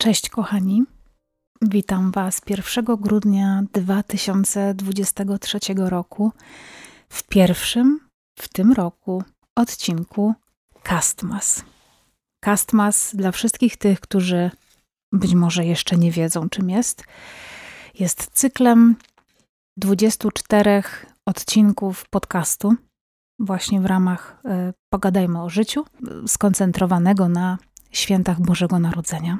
[0.00, 0.84] Cześć kochani.
[1.62, 6.32] Witam Was 1 grudnia 2023 roku
[7.08, 8.00] w pierwszym
[8.38, 9.24] w tym roku
[9.56, 10.34] odcinku
[10.88, 11.64] Castmas.
[12.44, 14.50] Castmas dla wszystkich tych, którzy
[15.12, 17.04] być może jeszcze nie wiedzą, czym jest,
[17.98, 18.96] jest cyklem
[19.76, 20.82] 24
[21.26, 22.74] odcinków podcastu,
[23.38, 25.84] właśnie w ramach y, Pogadajmy o życiu,
[26.26, 27.58] skoncentrowanego na
[27.92, 29.38] świętach Bożego Narodzenia.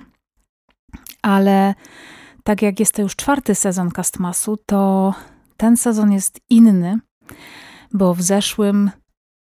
[1.23, 1.75] Ale
[2.45, 5.15] tak jak jest to już czwarty sezon Castmasu, to
[5.57, 6.99] ten sezon jest inny,
[7.93, 8.91] bo w zeszłym,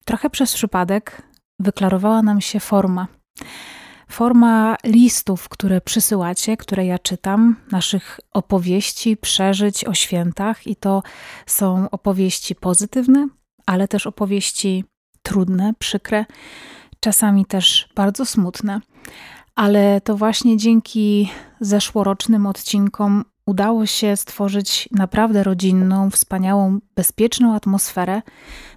[0.05, 1.23] trochę przez przypadek,
[1.59, 3.07] wyklarowała nam się forma.
[4.11, 11.03] Forma listów, które przysyłacie, które ja czytam, naszych opowieści, przeżyć o świętach, i to
[11.47, 13.29] są opowieści pozytywne,
[13.67, 14.85] ale też opowieści
[15.23, 16.25] trudne, przykre,
[17.01, 18.81] czasami też bardzo smutne.
[19.59, 28.23] Ale to właśnie dzięki zeszłorocznym odcinkom udało się stworzyć naprawdę rodzinną, wspaniałą, bezpieczną atmosferę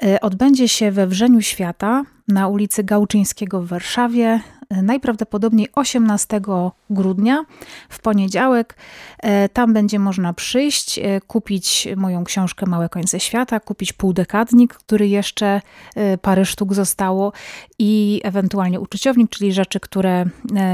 [0.03, 6.41] E, odbędzie się we Wrzeniu Świata na ulicy Gałczyńskiego w Warszawie najprawdopodobniej 18
[6.89, 7.45] grudnia
[7.89, 8.75] w poniedziałek.
[9.19, 15.07] E, tam będzie można przyjść, e, kupić moją książkę Małe końce świata, kupić półdekadnik, który
[15.07, 15.61] jeszcze
[15.95, 17.33] e, parę sztuk zostało
[17.79, 20.25] i ewentualnie uczuciownik, czyli rzeczy, które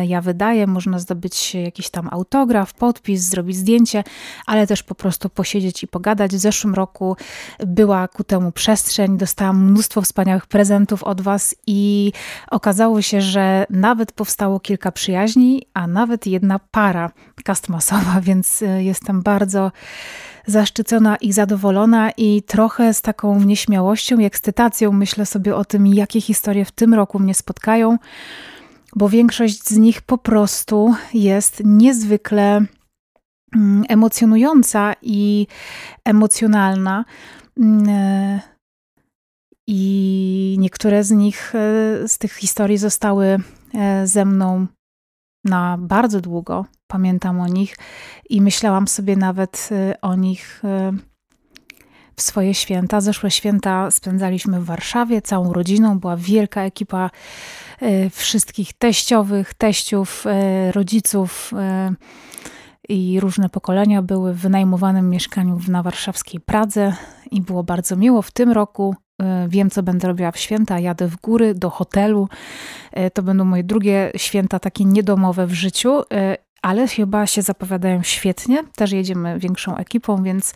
[0.07, 0.67] ja wydaję.
[0.67, 4.03] Można zdobyć jakiś tam autograf, podpis, zrobić zdjęcie,
[4.45, 6.31] ale też po prostu posiedzieć i pogadać.
[6.31, 7.17] W zeszłym roku
[7.67, 12.11] była ku temu przestrzeń, dostałam mnóstwo wspaniałych prezentów od Was i
[12.51, 17.11] okazało się, że nawet powstało kilka przyjaźni, a nawet jedna para
[17.43, 19.71] kastmasowa, więc y, jestem bardzo
[20.47, 26.21] zaszczycona i zadowolona i trochę z taką nieśmiałością i ekscytacją myślę sobie o tym, jakie
[26.21, 27.97] historie w tym roku mnie spotkają,
[28.95, 32.65] bo większość z nich po prostu jest niezwykle
[33.55, 35.47] mm, emocjonująca i
[36.05, 37.05] emocjonalna.
[39.67, 43.39] I niektóre z nich, e, z tych historii zostały
[43.73, 44.67] E, ze mną
[45.45, 46.65] na bardzo długo.
[46.87, 47.75] Pamiętam o nich
[48.29, 50.61] i myślałam sobie nawet e, o nich
[52.15, 53.01] w swoje święta.
[53.01, 55.99] Zeszłe święta spędzaliśmy w Warszawie całą rodziną.
[55.99, 57.09] Była wielka ekipa
[58.11, 60.25] wszystkich teściowych, teściów,
[60.71, 61.51] rodziców
[62.89, 66.93] i różne pokolenia były w wynajmowanym mieszkaniu na warszawskiej Pradze
[67.31, 68.21] i było bardzo miło.
[68.21, 68.95] W tym roku
[69.47, 72.29] wiem, co będę robiła w święta, jadę w góry do hotelu.
[72.91, 78.03] E, to będą moje drugie święta takie niedomowe w życiu, e, ale chyba się zapowiadają
[78.03, 78.63] świetnie.
[78.75, 80.53] Też jedziemy większą ekipą, więc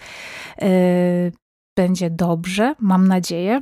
[1.78, 3.62] będzie dobrze, mam nadzieję.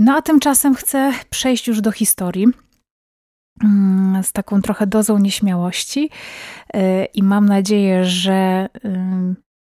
[0.00, 2.46] No a tymczasem chcę przejść już do historii
[3.64, 6.10] mm, z taką trochę dozą nieśmiałości
[7.14, 8.68] i mam nadzieję, że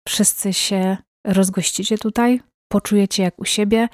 [0.07, 2.41] wszyscy się rozgościcie tutaj
[2.71, 3.87] poczujecie jak u siebie.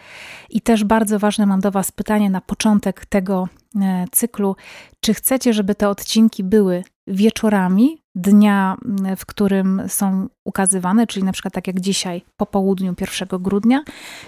[0.50, 3.48] I też bardzo ważne mam do Was pytanie na początek tego
[3.82, 4.56] e, cyklu:
[5.02, 8.78] czy chcecie, żeby te odcinki były wieczorami dnia,
[9.18, 13.84] w którym są ukazywane, czyli na przykład tak jak dzisiaj po południu 1 grudnia,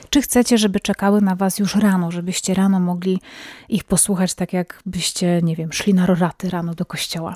[0.09, 3.21] czy chcecie, żeby czekały na Was już rano, żebyście rano mogli
[3.69, 7.35] ich posłuchać, tak jakbyście, nie wiem, szli na roraty rano do kościoła.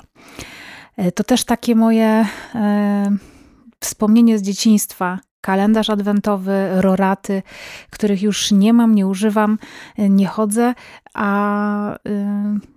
[0.96, 3.16] E, to też takie moje e,
[3.80, 7.42] wspomnienie z dzieciństwa, kalendarz adwentowy, roraty,
[7.90, 9.58] których już nie mam, nie używam,
[9.98, 10.74] nie chodzę,
[11.14, 11.98] a y,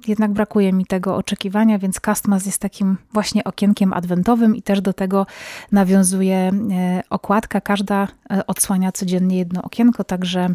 [0.08, 4.94] jednak brakuje mi tego oczekiwania, więc Castmas jest takim właśnie okienkiem adwentowym i też do
[4.94, 5.26] tego
[5.72, 7.62] nawiązuje y, okładka.
[7.62, 10.50] Każda y, odsłania codziennie jedno okienko, także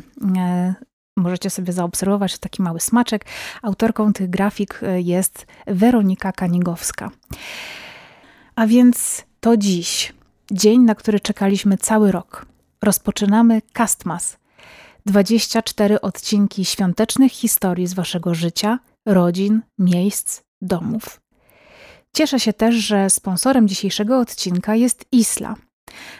[1.16, 3.24] Możecie sobie zaobserwować taki mały smaczek.
[3.62, 7.10] Autorką tych grafik jest Weronika Kanigowska.
[8.56, 10.12] A więc to dziś,
[10.50, 12.46] dzień, na który czekaliśmy cały rok.
[12.82, 14.36] Rozpoczynamy Castmas.
[15.06, 21.20] 24 odcinki świątecznych historii z waszego życia, rodzin, miejsc, domów.
[22.16, 25.54] Cieszę się też, że sponsorem dzisiejszego odcinka jest Isla.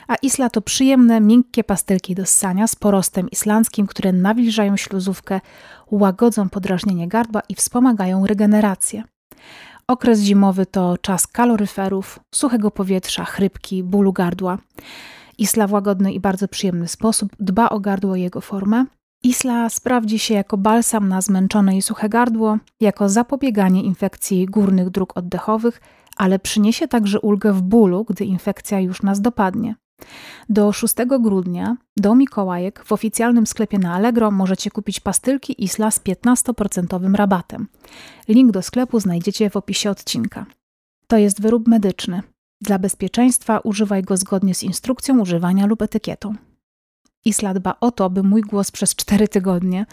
[0.08, 5.40] A Isla to przyjemne, miękkie pastelki do ssania z porostem islandzkim, które nawilżają śluzówkę,
[5.90, 9.04] łagodzą podrażnienie gardła i wspomagają regenerację.
[9.88, 14.58] Okres zimowy to czas kaloryferów, suchego powietrza, chrypki, bólu gardła.
[15.38, 18.84] Isla w łagodny i bardzo przyjemny sposób dba o gardło i jego formę.
[19.25, 25.17] Isla sprawdzi się jako balsam na zmęczone i suche gardło, jako zapobieganie infekcji górnych dróg
[25.17, 25.81] oddechowych,
[26.17, 29.75] ale przyniesie także ulgę w bólu, gdy infekcja już nas dopadnie.
[30.49, 36.00] Do 6 grudnia do Mikołajek w oficjalnym sklepie na Allegro możecie kupić pastylki Isla z
[36.00, 37.69] 15% rabatem.
[38.28, 40.46] Link do sklepu znajdziecie w opisie odcinka.
[41.06, 42.22] To jest wyrób medyczny.
[42.60, 46.34] Dla bezpieczeństwa używaj go zgodnie z instrukcją używania lub etykietą.
[47.25, 49.87] Isla dba o to, by mój głos przez cztery tygodnie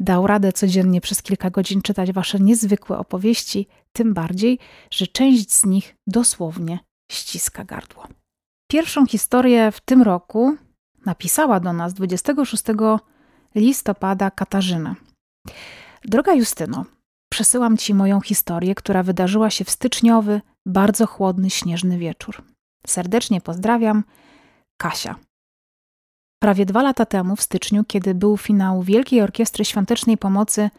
[0.00, 4.58] dał radę codziennie przez kilka godzin czytać wasze niezwykłe opowieści, tym bardziej,
[4.90, 6.78] że część z nich dosłownie
[7.12, 8.17] ściska gardło.
[8.70, 10.56] Pierwszą historię w tym roku
[11.06, 12.64] napisała do nas 26
[13.54, 14.96] listopada Katarzyna.
[16.04, 16.84] Droga Justyno,
[17.32, 22.42] przesyłam Ci moją historię, która wydarzyła się w styczniowy, bardzo chłodny, śnieżny wieczór.
[22.86, 24.04] Serdecznie pozdrawiam,
[24.80, 25.16] Kasia.
[26.42, 30.70] Prawie dwa lata temu, w styczniu, kiedy był finał Wielkiej Orkiestry Świątecznej Pomocy,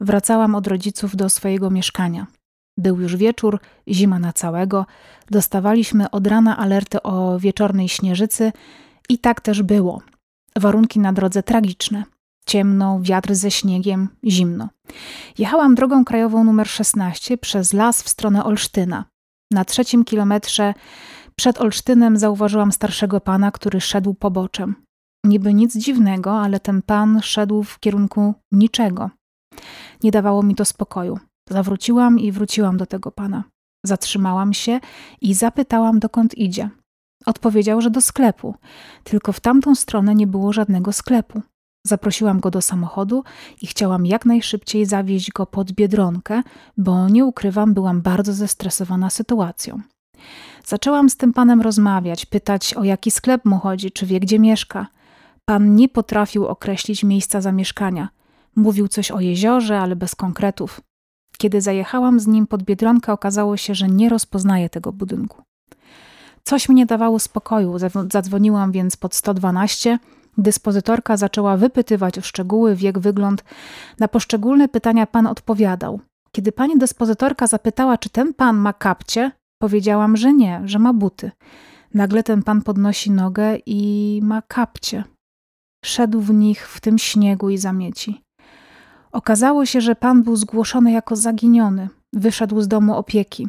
[0.00, 2.26] wracałam od rodziców do swojego mieszkania.
[2.78, 4.86] Był już wieczór, zima na całego,
[5.30, 8.52] dostawaliśmy od rana alerty o wieczornej śnieżycy
[9.08, 10.02] i tak też było.
[10.56, 12.04] Warunki na drodze tragiczne.
[12.46, 14.68] Ciemno, wiatr ze śniegiem, zimno.
[15.38, 19.04] Jechałam drogą krajową numer 16 przez las w stronę Olsztyna.
[19.50, 20.74] Na trzecim kilometrze
[21.36, 24.74] przed Olsztynem zauważyłam starszego pana, który szedł poboczem.
[25.24, 29.10] Niby nic dziwnego, ale ten pan szedł w kierunku niczego.
[30.02, 31.18] Nie dawało mi to spokoju.
[31.50, 33.44] Zawróciłam i wróciłam do tego pana.
[33.84, 34.80] Zatrzymałam się
[35.20, 36.70] i zapytałam, dokąd idzie.
[37.26, 38.54] Odpowiedział, że do sklepu,
[39.04, 41.42] tylko w tamtą stronę nie było żadnego sklepu.
[41.86, 43.24] Zaprosiłam go do samochodu
[43.62, 46.42] i chciałam jak najszybciej zawieźć go pod biedronkę,
[46.76, 49.80] bo nie ukrywam, byłam bardzo zestresowana sytuacją.
[50.64, 54.86] Zaczęłam z tym panem rozmawiać, pytać o jaki sklep mu chodzi, czy wie gdzie mieszka.
[55.44, 58.08] Pan nie potrafił określić miejsca zamieszkania.
[58.56, 60.80] Mówił coś o jeziorze, ale bez konkretów.
[61.40, 65.42] Kiedy zajechałam z nim pod biedronkę, okazało się, że nie rozpoznaje tego budynku.
[66.44, 67.78] Coś mi nie dawało spokoju.
[68.12, 69.98] Zadzwoniłam więc pod 112.
[70.38, 73.44] Dyspozytorka zaczęła wypytywać o szczegóły, wiek, wygląd.
[73.98, 76.00] Na poszczególne pytania pan odpowiadał.
[76.32, 81.30] Kiedy pani dyspozytorka zapytała, czy ten pan ma kapcie, powiedziałam, że nie, że ma buty.
[81.94, 85.04] Nagle ten pan podnosi nogę i ma kapcie.
[85.84, 88.22] Szedł w nich w tym śniegu i zamieci.
[89.12, 91.88] Okazało się, że pan był zgłoszony jako zaginiony.
[92.12, 93.48] Wyszedł z domu opieki.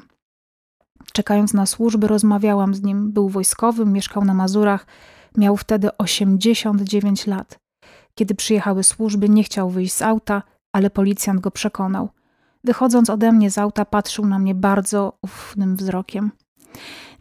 [1.13, 3.11] Czekając na służby, rozmawiałam z nim.
[3.11, 4.85] Był wojskowym, mieszkał na Mazurach.
[5.37, 7.59] Miał wtedy 89 lat.
[8.15, 10.43] Kiedy przyjechały służby, nie chciał wyjść z auta,
[10.73, 12.09] ale policjant go przekonał.
[12.63, 16.31] Wychodząc ode mnie z auta, patrzył na mnie bardzo ufnym wzrokiem.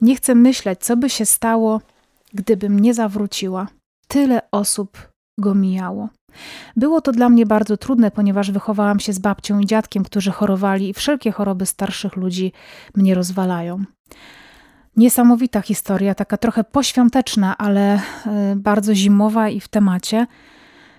[0.00, 1.80] Nie chcę myśleć, co by się stało,
[2.34, 3.66] gdybym nie zawróciła.
[4.08, 5.08] Tyle osób
[5.38, 6.08] go mijało.
[6.76, 10.88] Było to dla mnie bardzo trudne, ponieważ wychowałam się z babcią i dziadkiem, którzy chorowali
[10.88, 12.52] i wszelkie choroby starszych ludzi
[12.94, 13.85] mnie rozwalają.
[14.97, 18.00] Niesamowita historia, taka trochę poświąteczna, ale e,
[18.56, 20.26] bardzo zimowa i w temacie.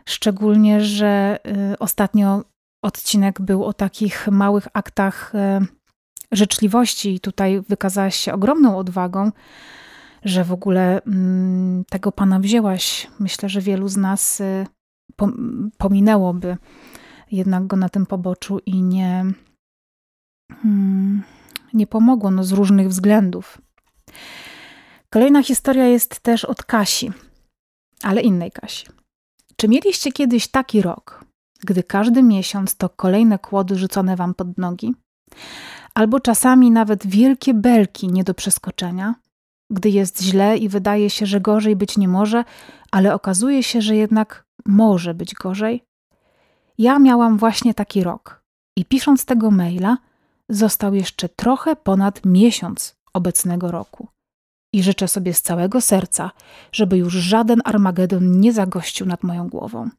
[0.05, 2.43] Szczególnie, że e, ostatnio
[2.81, 5.61] odcinek był o takich małych aktach e,
[6.31, 9.31] życzliwości i tutaj wykazałaś się ogromną odwagą
[10.25, 13.07] że w ogóle mm, tego pana wzięłaś.
[13.19, 14.41] Myślę, że wielu z nas
[15.77, 16.57] pominęłoby
[17.31, 19.25] jednak go na tym poboczu i nie,
[20.65, 21.23] mm,
[21.73, 23.61] nie pomogło no, z różnych względów.
[25.09, 27.11] Kolejna historia jest też od Kasi,
[28.03, 28.85] ale innej Kasi.
[29.55, 31.25] Czy mieliście kiedyś taki rok,
[31.63, 34.93] gdy każdy miesiąc to kolejne kłody rzucone wam pod nogi?
[35.93, 39.15] Albo czasami nawet wielkie belki nie do przeskoczenia,
[39.69, 42.43] gdy jest źle i wydaje się, że gorzej być nie może,
[42.91, 45.83] ale okazuje się, że jednak może być gorzej?
[46.77, 48.43] Ja miałam właśnie taki rok
[48.77, 49.97] i pisząc tego maila,
[50.49, 54.07] został jeszcze trochę ponad miesiąc obecnego roku.
[54.73, 56.31] I życzę sobie z całego serca,
[56.71, 59.89] żeby już żaden Armagedon nie zagościł nad moją głową.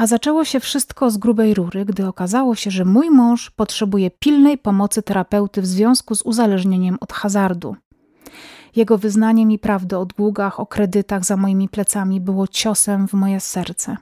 [0.00, 4.58] A zaczęło się wszystko z grubej rury, gdy okazało się, że mój mąż potrzebuje pilnej
[4.58, 7.76] pomocy terapeuty w związku z uzależnieniem od hazardu.
[8.76, 13.40] Jego wyznanie mi prawdy o długach, o kredytach za moimi plecami było ciosem w moje
[13.40, 13.96] serce.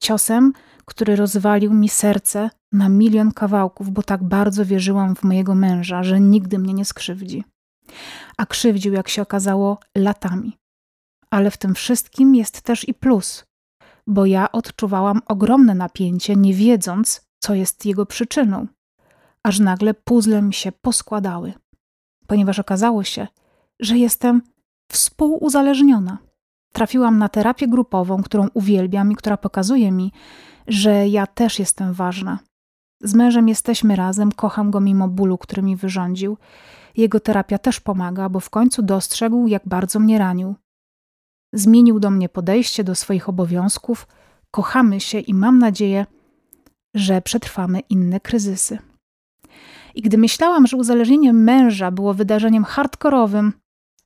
[0.00, 0.52] Ciosem,
[0.84, 6.20] który rozwalił mi serce na milion kawałków, bo tak bardzo wierzyłam w mojego męża, że
[6.20, 7.44] nigdy mnie nie skrzywdzi.
[8.36, 10.58] A krzywdził, jak się okazało, latami.
[11.30, 13.44] Ale w tym wszystkim jest też i plus,
[14.06, 18.66] bo ja odczuwałam ogromne napięcie, nie wiedząc, co jest jego przyczyną.
[19.42, 21.52] Aż nagle puzzle mi się poskładały,
[22.26, 23.26] ponieważ okazało się,
[23.80, 24.42] że jestem
[24.92, 26.18] współuzależniona.
[26.72, 30.12] Trafiłam na terapię grupową, którą uwielbiam i która pokazuje mi,
[30.66, 32.38] że ja też jestem ważna.
[33.00, 36.36] Z mężem jesteśmy razem, kocham go mimo bólu, który mi wyrządził.
[36.96, 40.54] Jego terapia też pomaga, bo w końcu dostrzegł, jak bardzo mnie ranił.
[41.52, 44.08] Zmienił do mnie podejście do swoich obowiązków,
[44.50, 46.06] kochamy się i mam nadzieję,
[46.94, 48.78] że przetrwamy inne kryzysy.
[49.94, 53.52] I gdy myślałam, że uzależnienie męża było wydarzeniem hardkorowym,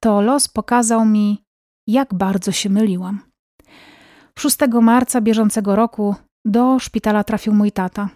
[0.00, 1.42] to los pokazał mi,
[1.86, 3.20] jak bardzo się myliłam.
[4.38, 6.14] 6 marca bieżącego roku
[6.44, 8.08] do szpitala trafił mój tata.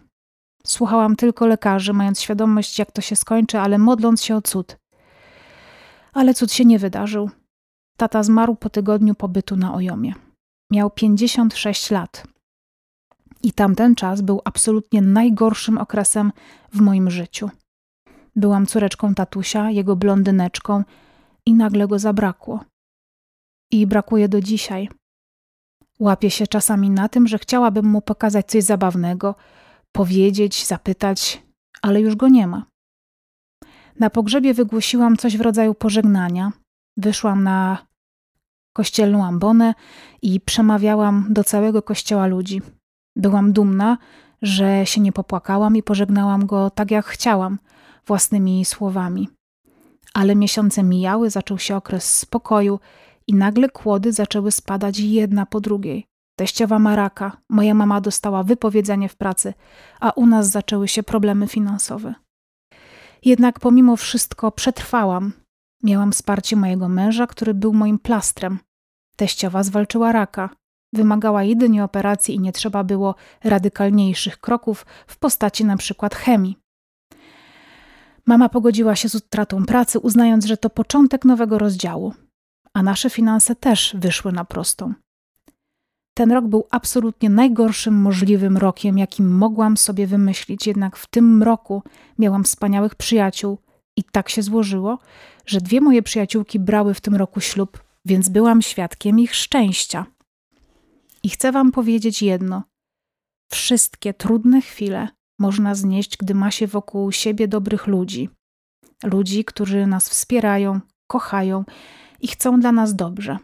[0.65, 4.77] Słuchałam tylko lekarzy, mając świadomość, jak to się skończy, ale modląc się o cud.
[6.12, 7.31] Ale cud się nie wydarzył.
[7.97, 10.15] Tata zmarł po tygodniu pobytu na Ojomie.
[10.73, 12.25] Miał 56 lat.
[13.43, 16.33] I tamten czas był absolutnie najgorszym okresem
[16.73, 17.50] w moim życiu.
[18.37, 20.84] Byłam córeczką tatusia, jego blondyneczką
[21.46, 22.64] i nagle go zabrakło.
[23.72, 24.88] I brakuje do dzisiaj.
[26.00, 29.34] Łapię się czasami na tym, że chciałabym mu pokazać coś zabawnego,
[29.92, 31.42] powiedzieć, zapytać,
[31.82, 32.66] ale już go nie ma.
[33.99, 36.52] Na pogrzebie wygłosiłam coś w rodzaju pożegnania.
[36.96, 37.87] Wyszłam na
[38.72, 39.75] kościelną ambonę
[40.22, 42.62] i przemawiałam do całego kościoła ludzi.
[43.16, 43.99] Byłam dumna,
[44.42, 47.58] że się nie popłakałam i pożegnałam go tak, jak chciałam,
[48.07, 49.28] własnymi słowami.
[50.14, 52.80] Ale miesiące mijały, zaczął się okres spokoju
[53.26, 56.07] i nagle kłody zaczęły spadać jedna po drugiej.
[56.38, 59.54] Teściowa ma raka, moja mama dostała wypowiedzenie w pracy,
[60.00, 62.14] a u nas zaczęły się problemy finansowe.
[63.25, 65.33] Jednak pomimo wszystko przetrwałam.
[65.83, 68.59] Miałam wsparcie mojego męża, który był moim plastrem.
[69.16, 70.50] Teściowa zwalczyła raka.
[70.92, 73.14] Wymagała jedynie operacji i nie trzeba było
[73.45, 76.57] radykalniejszych kroków w postaci na przykład chemii.
[78.27, 82.15] Mama pogodziła się z utratą pracy, uznając, że to początek nowego rozdziału,
[82.75, 84.95] a nasze finanse też wyszły na prostą.
[86.15, 91.83] Ten rok był absolutnie najgorszym możliwym rokiem, jakim mogłam sobie wymyślić, jednak w tym roku
[92.19, 93.59] miałam wspaniałych przyjaciół
[93.97, 94.99] i tak się złożyło,
[95.47, 100.07] że dwie moje przyjaciółki brały w tym roku ślub, więc byłam świadkiem ich szczęścia.
[101.23, 102.62] I chcę Wam powiedzieć jedno:
[103.50, 105.09] wszystkie trudne chwile
[105.40, 108.28] można znieść, gdy ma się wokół siebie dobrych ludzi.
[109.04, 111.64] Ludzi, którzy nas wspierają, kochają
[112.20, 113.38] i chcą dla nas dobrze.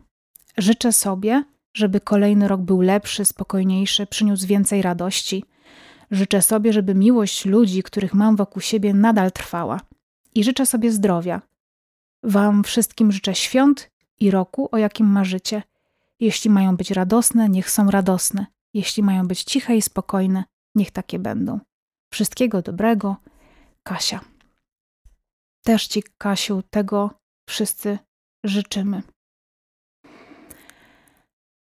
[0.59, 5.45] Życzę sobie, żeby kolejny rok był lepszy, spokojniejszy, przyniósł więcej radości.
[6.11, 9.81] Życzę sobie, żeby miłość ludzi, których mam wokół siebie, nadal trwała.
[10.35, 11.43] I życzę sobie zdrowia.
[12.23, 15.63] Wam wszystkim życzę świąt i roku, o jakim marzycie.
[16.21, 18.47] Jeśli mają być radosne, niech są radosne.
[18.75, 21.61] Jeśli mają być ciche i spokojne, niech takie będą.
[22.17, 23.17] Wszystkiego dobrego,
[23.83, 24.21] Kasia.
[25.65, 27.11] Też Ci, Kasiu, tego
[27.49, 27.99] wszyscy
[28.45, 29.03] życzymy.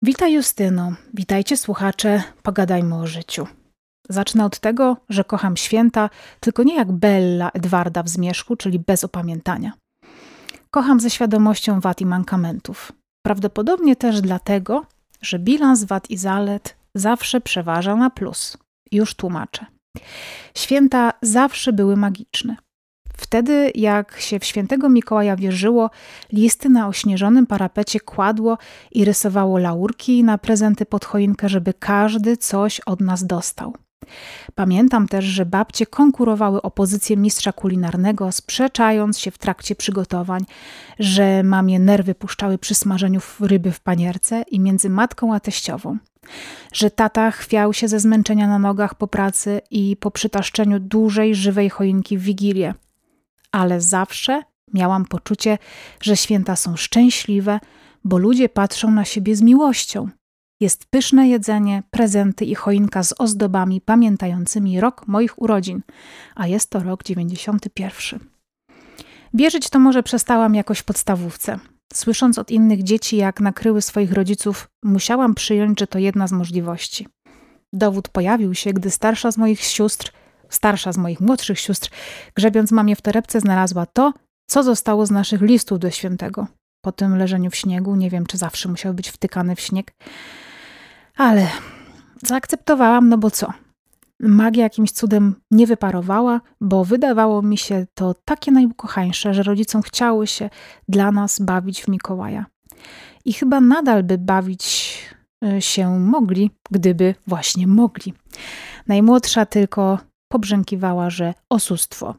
[0.03, 3.47] Witaj Justyno, witajcie słuchacze, pogadajmy o życiu.
[4.09, 9.03] Zacznę od tego, że kocham święta, tylko nie jak Bella Edwarda w Zmierzchu, czyli bez
[9.03, 9.73] opamiętania.
[10.71, 12.91] Kocham ze świadomością wad i mankamentów.
[13.25, 14.85] Prawdopodobnie też dlatego,
[15.21, 18.57] że bilans wad i zalet zawsze przeważa na plus.
[18.91, 19.65] Już tłumaczę.
[20.55, 22.55] Święta zawsze były magiczne.
[23.17, 25.89] Wtedy, jak się w świętego Mikołaja wierzyło,
[26.31, 28.57] listy na ośnieżonym parapecie kładło
[28.91, 33.75] i rysowało laurki na prezenty pod choinkę, żeby każdy coś od nas dostał.
[34.55, 40.45] Pamiętam też, że babcie konkurowały o pozycję mistrza kulinarnego, sprzeczając się w trakcie przygotowań,
[40.99, 45.97] że mamie nerwy puszczały przy smażeniu ryby w panierce i między matką a teściową,
[46.73, 51.69] że tata chwiał się ze zmęczenia na nogach po pracy i po przytaszczeniu dużej, żywej
[51.69, 52.73] choinki w Wigilię.
[53.51, 55.57] Ale zawsze miałam poczucie,
[56.01, 57.59] że święta są szczęśliwe,
[58.03, 60.09] bo ludzie patrzą na siebie z miłością–
[60.61, 65.81] jest pyszne jedzenie, prezenty i choinka z ozdobami pamiętającymi rok moich urodzin,
[66.35, 68.19] a jest to rok 91.
[69.33, 71.59] Wierzyć to może przestałam jakoś w podstawówce.
[71.93, 77.07] Słysząc od innych dzieci, jak nakryły swoich rodziców, musiałam przyjąć, że to jedna z możliwości.
[77.73, 80.11] Dowód pojawił się, gdy starsza z moich sióstr,
[80.49, 81.89] starsza z moich młodszych sióstr,
[82.35, 84.13] grzebiąc mamie w torebce, znalazła to,
[84.49, 86.47] co zostało z naszych listów do świętego.
[86.81, 89.93] Po tym leżeniu w śniegu, nie wiem, czy zawsze musiał być wtykany w śnieg,
[91.17, 91.47] ale
[92.23, 93.53] zaakceptowałam, no bo co?
[94.21, 100.27] Magia jakimś cudem nie wyparowała, bo wydawało mi się to takie najukochańsze, że rodzicom chciały
[100.27, 100.49] się
[100.89, 102.45] dla nas bawić w Mikołaja.
[103.25, 104.97] I chyba nadal by bawić
[105.45, 108.13] e, się mogli, gdyby właśnie mogli.
[108.87, 112.15] Najmłodsza tylko pobrzękiwała, że oszustwo.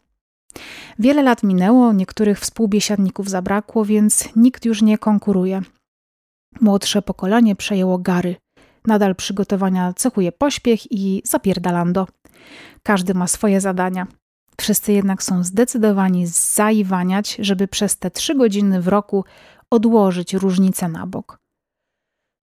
[0.99, 5.63] Wiele lat minęło, niektórych współbiesiadników zabrakło, więc nikt już nie konkuruje.
[6.61, 8.37] Młodsze pokolenie przejęło gary.
[8.87, 12.07] Nadal przygotowania cechuje pośpiech i zapierdalando.
[12.83, 14.07] Każdy ma swoje zadania.
[14.61, 19.25] Wszyscy jednak są zdecydowani zaiwaniać, żeby przez te trzy godziny w roku
[19.71, 21.39] odłożyć różnice na bok.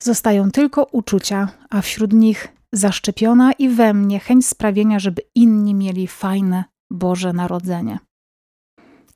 [0.03, 6.07] Zostają tylko uczucia, a wśród nich zaszczepiona i we mnie chęć sprawienia, żeby inni mieli
[6.07, 7.99] fajne Boże Narodzenie.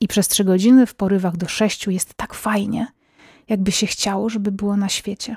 [0.00, 2.86] I przez trzy godziny w porywach do sześciu jest tak fajnie,
[3.48, 5.36] jakby się chciało, żeby było na świecie.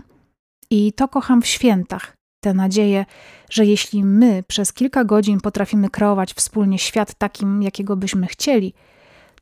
[0.70, 3.06] I to kocham w świętach, tę nadzieję,
[3.50, 8.74] że jeśli my przez kilka godzin potrafimy kreować wspólnie świat takim, jakiego byśmy chcieli,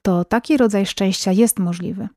[0.02, 2.08] to taki rodzaj szczęścia jest możliwy.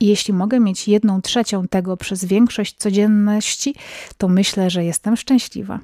[0.00, 3.74] I jeśli mogę mieć jedną trzecią tego przez większość codzienności,
[4.18, 5.80] to myślę, że jestem szczęśliwa.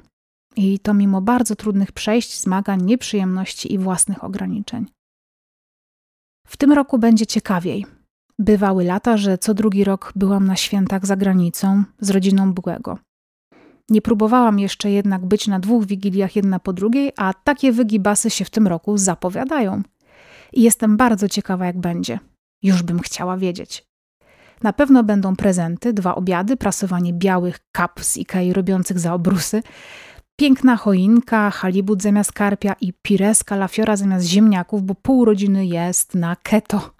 [0.55, 4.85] I to mimo bardzo trudnych przejść, zmagań, nieprzyjemności i własnych ograniczeń.
[6.47, 7.85] W tym roku będzie ciekawiej.
[8.39, 12.97] Bywały lata, że co drugi rok byłam na świętach za granicą z rodziną byłego.
[13.89, 18.45] Nie próbowałam jeszcze jednak być na dwóch wigiliach jedna po drugiej, a takie wygibasy się
[18.45, 19.81] w tym roku zapowiadają.
[20.53, 22.19] I jestem bardzo ciekawa, jak będzie.
[22.63, 23.85] Już bym chciała wiedzieć.
[24.63, 29.63] Na pewno będą prezenty, dwa obiady, prasowanie białych kap z Ikei robiących za obrusy,
[30.39, 36.35] piękna choinka, halibut zamiast karpia i pireska lafiora zamiast ziemniaków, bo pół rodziny jest na
[36.35, 36.98] keto.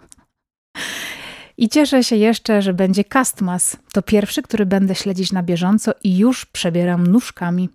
[1.60, 3.76] I cieszę się jeszcze, że będzie Castmas.
[3.92, 7.68] To pierwszy, który będę śledzić na bieżąco i już przebieram nóżkami.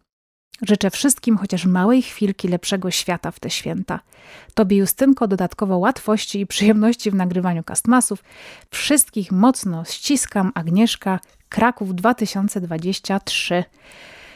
[0.62, 4.00] Życzę wszystkim chociaż małej chwilki lepszego świata w te święta.
[4.54, 8.24] Tobie, Justynko, dodatkowo łatwości i przyjemności w nagrywaniu Castmasów.
[8.70, 10.52] Wszystkich mocno ściskam.
[10.56, 11.20] Agnieszka,
[11.50, 13.64] Kraków 2023.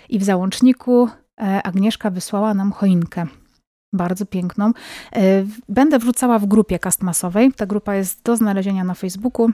[0.09, 1.09] I w załączniku
[1.41, 3.27] e, Agnieszka wysłała nam choinkę
[3.93, 4.71] bardzo piękną.
[5.13, 7.53] E, będę wrzucała w grupie castmasowej.
[7.53, 9.49] Ta grupa jest do znalezienia na Facebooku.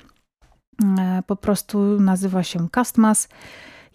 [0.99, 3.29] E, po prostu nazywa się Castmas.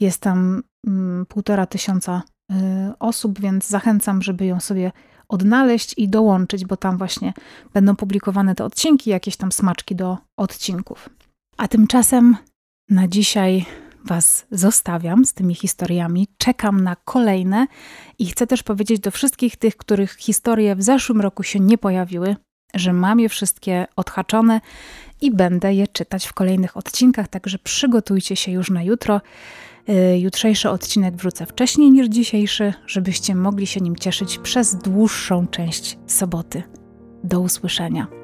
[0.00, 2.22] Jest tam mm, półtora tysiąca
[2.52, 4.92] e, osób, więc zachęcam, żeby ją sobie
[5.28, 7.32] odnaleźć i dołączyć, bo tam właśnie
[7.72, 11.08] będą publikowane te odcinki, jakieś tam smaczki do odcinków.
[11.56, 12.36] A tymczasem
[12.88, 13.66] na dzisiaj
[14.04, 16.28] Was zostawiam z tymi historiami.
[16.38, 17.66] Czekam na kolejne
[18.18, 22.36] i chcę też powiedzieć do wszystkich tych, których historie w zeszłym roku się nie pojawiły,
[22.74, 24.60] że mam je wszystkie odhaczone
[25.20, 29.20] i będę je czytać w kolejnych odcinkach, także przygotujcie się już na jutro.
[29.88, 35.98] Y, jutrzejszy odcinek wrzucę wcześniej niż dzisiejszy, żebyście mogli się nim cieszyć przez dłuższą część
[36.06, 36.62] soboty.
[37.24, 38.19] Do usłyszenia.